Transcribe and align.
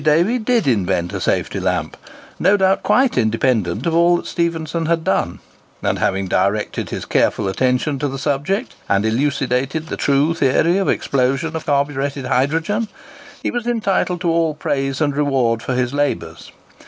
Davy 0.03 0.39
did 0.39 0.65
invent 0.65 1.13
a 1.13 1.21
safety 1.21 1.59
lamp, 1.59 1.95
no 2.39 2.57
doubt 2.57 2.81
quite 2.81 3.19
independent 3.19 3.85
of 3.85 3.93
all 3.93 4.17
that 4.17 4.25
Stephenson 4.25 4.87
had 4.87 5.03
done; 5.03 5.37
and 5.83 5.99
having 5.99 6.27
directed 6.27 6.89
his 6.89 7.05
careful 7.05 7.47
attention 7.47 7.99
to 7.99 8.07
the 8.07 8.17
subject, 8.17 8.73
and 8.89 9.05
elucidated 9.05 9.89
the 9.89 9.97
true 9.97 10.33
theory 10.33 10.79
of 10.79 10.89
explosion 10.89 11.55
of 11.55 11.67
carburetted 11.67 12.25
hydrogen, 12.25 12.87
he 13.43 13.51
was 13.51 13.67
entitled 13.67 14.21
to 14.21 14.29
all 14.31 14.55
praise 14.55 15.01
and 15.01 15.15
reward 15.15 15.61
for 15.61 15.75
his 15.75 15.93
labours. 15.93 16.51